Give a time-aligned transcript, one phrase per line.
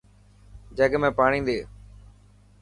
[0.77, 1.59] جگ ۾ پاڻي ڏي.